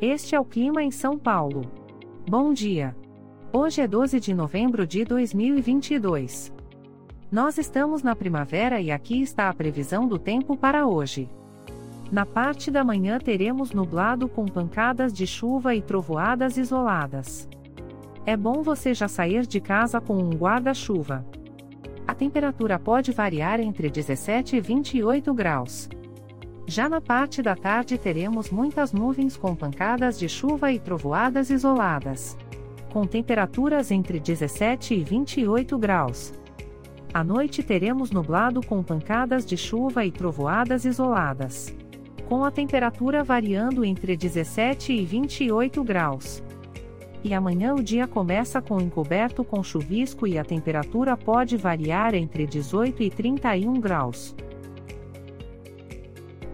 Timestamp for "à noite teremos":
37.14-38.10